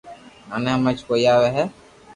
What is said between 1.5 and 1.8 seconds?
ھي